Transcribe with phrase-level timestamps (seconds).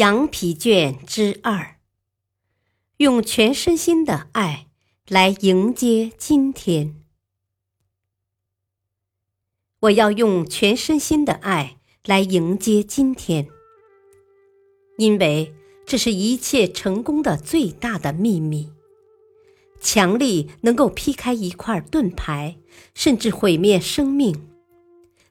[0.00, 1.76] 羊皮卷之二，
[2.96, 4.66] 用全身心的爱
[5.06, 7.04] 来迎接今天。
[9.80, 13.46] 我要用全身心的爱来迎接今天，
[14.96, 18.72] 因为这是一切成功的最大的秘密。
[19.82, 22.56] 强力能够劈开一块盾牌，
[22.94, 24.48] 甚至毁灭生命，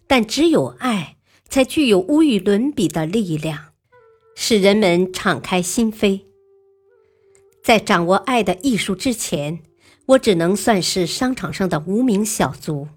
[0.06, 3.69] 但只有爱才具有无与伦比的力量。
[4.42, 6.22] 使人们敞开心扉。
[7.62, 9.60] 在掌握爱的艺术之前，
[10.06, 12.88] 我只能算是商场上的无名小卒。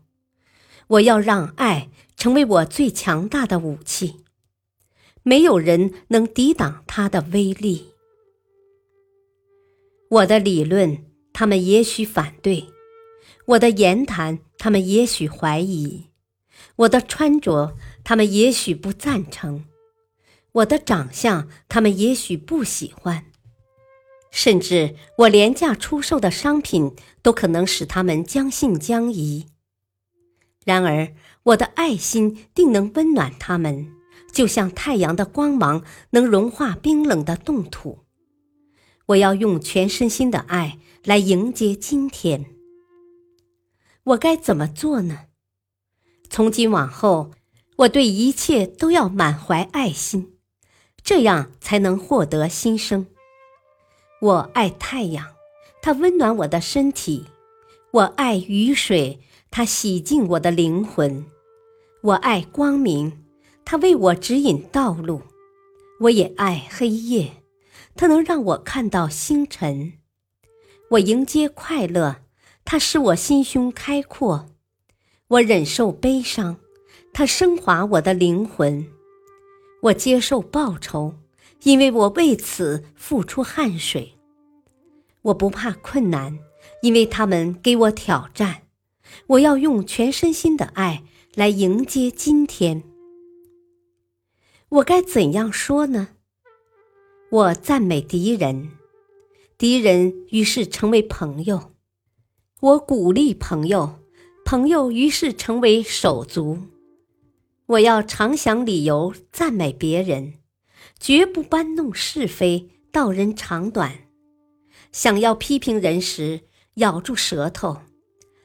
[0.86, 4.20] 我要让爱成为我最强大的武器，
[5.24, 7.88] 没有人能抵挡它的威力。
[10.10, 12.68] 我的理论，他们也许反对；
[13.46, 16.04] 我的言谈，他们也许怀疑；
[16.76, 19.64] 我的穿着，他们也许不赞成。
[20.52, 23.24] 我的长相，他们也许不喜欢；
[24.30, 29.46] 甚至我廉价出售的商品，都可能使他们将信将疑。
[30.64, 31.14] 然而，
[31.44, 33.90] 我的爱心定能温暖他们，
[34.30, 38.00] 就像太阳的光芒能融化冰冷的冻土。
[39.06, 42.44] 我要用全身心的爱来迎接今天。
[44.04, 45.26] 我该怎么做呢？
[46.28, 47.32] 从今往后，
[47.78, 50.31] 我对一切都要满怀爱心。
[51.04, 53.06] 这样才能获得新生。
[54.20, 55.26] 我爱太阳，
[55.80, 57.24] 它温暖我的身体；
[57.90, 59.20] 我爱雨水，
[59.50, 61.24] 它洗净我的灵魂；
[62.02, 63.24] 我爱光明，
[63.64, 65.22] 它为我指引道路；
[66.00, 67.42] 我也爱黑夜，
[67.96, 69.94] 它能让我看到星辰；
[70.90, 72.18] 我迎接快乐，
[72.64, 74.46] 它使我心胸开阔；
[75.26, 76.58] 我忍受悲伤，
[77.12, 78.86] 它升华我的灵魂。
[79.82, 81.14] 我接受报酬，
[81.64, 84.16] 因为我为此付出汗水。
[85.22, 86.38] 我不怕困难，
[86.82, 88.62] 因为他们给我挑战。
[89.26, 91.02] 我要用全身心的爱
[91.34, 92.84] 来迎接今天。
[94.68, 96.10] 我该怎样说呢？
[97.30, 98.70] 我赞美敌人，
[99.58, 101.72] 敌人于是成为朋友；
[102.60, 103.98] 我鼓励朋友，
[104.44, 106.58] 朋友于是成为手足。
[107.66, 110.34] 我要常想理由赞美别人，
[110.98, 113.98] 绝不搬弄是非、道人长短。
[114.90, 116.40] 想要批评人时，
[116.74, 117.82] 咬住舌头；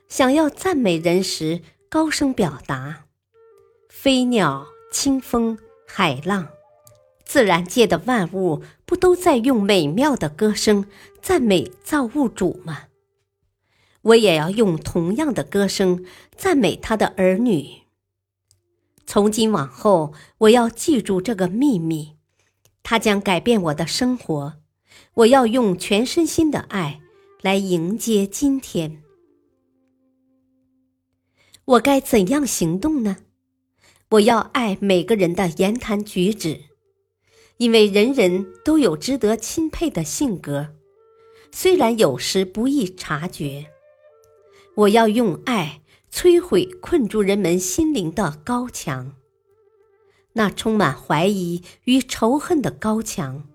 [0.08, 3.06] 想要赞美人时，高声表达。
[3.90, 5.58] 飞鸟、清风、
[5.88, 6.50] 海浪，
[7.26, 10.86] 自然界的万物，不都在用美妙的歌声
[11.22, 12.84] 赞美造物主吗？
[14.04, 16.06] 我也要用同样的歌声
[16.36, 17.87] 赞美他的儿女。
[19.08, 22.18] 从今往后，我要记住这个秘密，
[22.84, 24.56] 它将改变我的生活。
[25.14, 27.00] 我要用全身心的爱
[27.42, 29.02] 来迎接今天。
[31.64, 33.18] 我该怎样行动呢？
[34.10, 36.66] 我要爱每个人的言谈举止，
[37.56, 40.76] 因为人人都有值得钦佩的性格，
[41.52, 43.68] 虽然有时不易察觉。
[44.76, 45.82] 我要用爱。
[46.12, 49.16] 摧毁困住人们心灵的高墙，
[50.34, 53.48] 那充满怀疑与仇恨的高墙。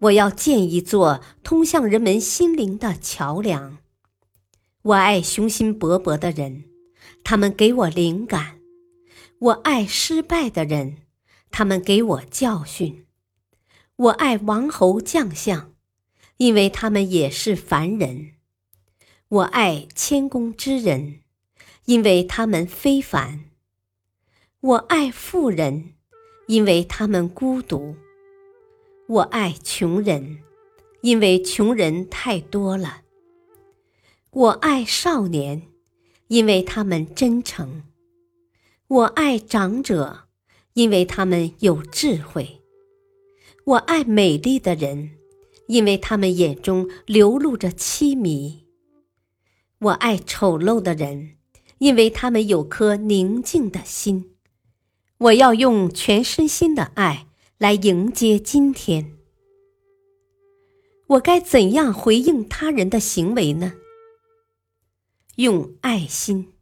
[0.00, 3.78] 我要建一座通向人们心灵的桥梁。
[4.82, 6.64] 我爱雄心勃勃的人，
[7.22, 8.58] 他们给我灵感；
[9.38, 10.98] 我爱失败的人，
[11.50, 13.06] 他们给我教训；
[13.96, 15.72] 我爱王侯将相，
[16.36, 18.34] 因为他们也是凡人；
[19.28, 21.20] 我爱谦恭之人。
[21.86, 23.44] 因为他们非凡，
[24.60, 25.92] 我爱富人，
[26.46, 27.94] 因为他们孤独；
[29.06, 30.38] 我爱穷人，
[31.02, 33.02] 因为穷人太多了；
[34.30, 35.68] 我爱少年，
[36.28, 37.82] 因为他们真诚；
[38.88, 40.28] 我爱长者，
[40.72, 42.62] 因为他们有智慧；
[43.64, 45.10] 我爱美丽的人，
[45.68, 48.64] 因为他们眼中流露着凄迷；
[49.80, 51.36] 我爱丑陋的人。
[51.84, 54.30] 因为他们有颗宁静的心，
[55.18, 57.26] 我要用全身心的爱
[57.58, 59.12] 来迎接今天。
[61.08, 63.74] 我该怎样回应他人的行为呢？
[65.36, 66.54] 用爱心。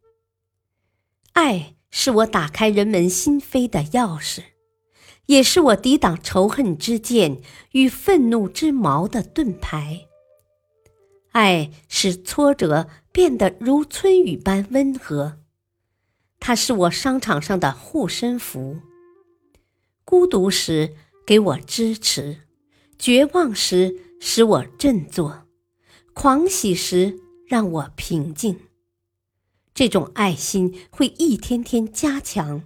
[1.35, 4.43] 爱是我打开人们心扉的钥匙，
[5.27, 7.41] 也是我抵挡仇恨之剑
[7.71, 10.09] 与愤怒之矛的盾牌。
[11.31, 15.38] 爱使挫折变得如春雨般温和，
[16.41, 18.81] 它是我商场上的护身符。
[20.05, 20.94] 孤独时
[21.26, 22.41] 给我支持，
[22.99, 25.47] 绝望时使我振作，
[26.14, 28.59] 狂喜时让我平静。
[29.75, 32.65] 这种爱心会一天天加强，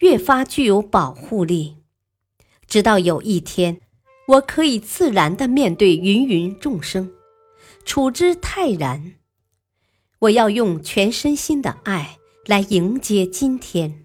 [0.00, 1.78] 越发具有保护力，
[2.66, 3.80] 直到有一天，
[4.28, 7.10] 我可以自然的面对芸芸众生，
[7.84, 9.14] 处之泰然。
[10.22, 12.16] 我要用全身心的爱
[12.46, 14.04] 来迎接今天。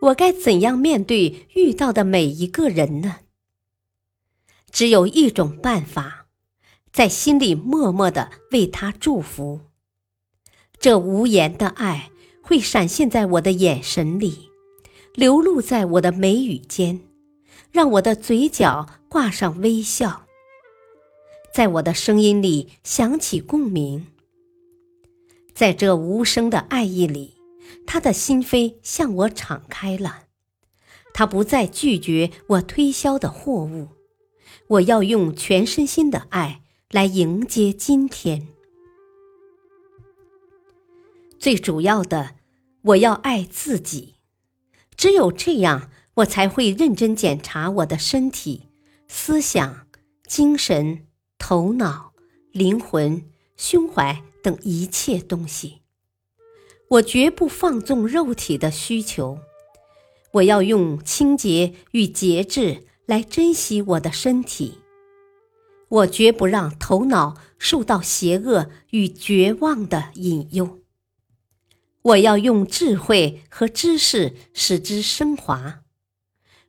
[0.00, 3.16] 我该怎样面对遇到的每一个人呢？
[4.70, 6.26] 只有一种办法，
[6.90, 9.60] 在心里默默的为他祝福。
[10.78, 12.10] 这无言的爱
[12.42, 14.48] 会闪现在我的眼神里，
[15.12, 16.98] 流露在我的眉宇间，
[17.70, 20.24] 让我的嘴角挂上微笑，
[21.52, 24.06] 在我的声音里响起共鸣。
[25.54, 27.34] 在这无声的爱意里，
[27.86, 30.24] 他的心扉向我敞开了，
[31.12, 33.88] 他不再拒绝我推销的货物。
[34.68, 38.48] 我要用全身心的爱来迎接今天。
[41.38, 42.36] 最主要的，
[42.82, 44.14] 我要爱自己。
[44.96, 48.68] 只有这样，我才会认真检查我的身体、
[49.08, 49.86] 思想、
[50.26, 51.06] 精神、
[51.44, 52.12] 头脑、
[52.52, 53.24] 灵魂、
[53.56, 55.80] 胸怀等一切东西。
[56.88, 59.40] 我绝不放纵肉体的需求。
[60.34, 64.78] 我要用清洁与节制来珍惜我的身体。
[65.88, 70.78] 我绝不让头脑受到邪恶与绝望的引诱。
[72.02, 75.80] 我要用智慧和知识使之升华，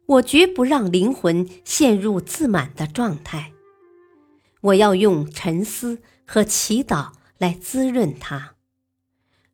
[0.07, 3.52] 我绝不让灵魂陷入自满的状态。
[4.63, 8.55] 我要用沉思和祈祷来滋润它，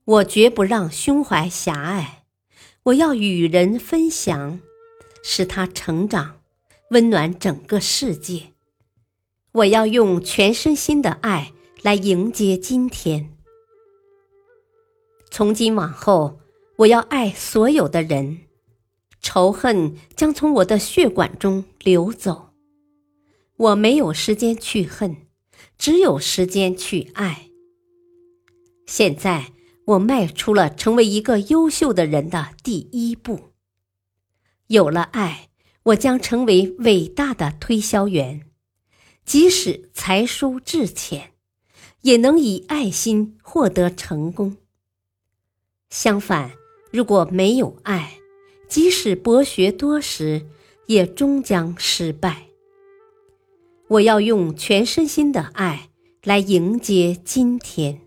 [0.06, 2.26] 我绝不让胸怀狭隘。
[2.84, 4.60] 我要与人分享，
[5.24, 6.42] 使他成长，
[6.92, 8.54] 温暖整个世界。
[9.52, 13.36] 我要用全身心的爱来迎接今天。
[15.32, 16.40] 从今往后，
[16.78, 18.42] 我要爱所有的人，
[19.22, 22.49] 仇恨将从我的血管中流走。
[23.60, 25.28] 我没有时间去恨，
[25.78, 27.50] 只有时间去爱。
[28.86, 29.52] 现在，
[29.86, 33.52] 我迈出了成为一个优秀的人的第一步。
[34.68, 35.50] 有了爱，
[35.84, 38.46] 我将成为伟大的推销员，
[39.26, 41.34] 即使才疏志浅，
[42.04, 44.56] 也能以爱心获得成功。
[45.90, 46.54] 相反，
[46.94, 48.20] 如果没有爱，
[48.70, 50.48] 即使博学多识，
[50.86, 52.49] 也终将失败。
[53.90, 55.90] 我要用全身心的爱
[56.22, 58.02] 来迎接今天。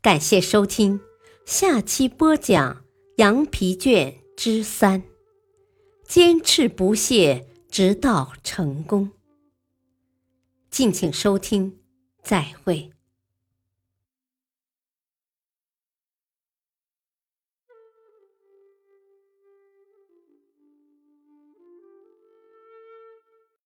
[0.00, 1.00] 感谢收听，
[1.44, 2.76] 下期播讲
[3.16, 5.02] 《羊皮卷》之三：
[6.02, 9.10] 坚持不懈，直到成功。
[10.70, 11.78] 敬请收听，
[12.22, 12.95] 再会。